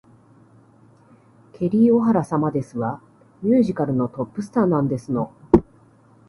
[1.53, 2.99] ケリー・オハラ様ですわ。
[3.43, 5.31] ミュージカルのトップスターなんですの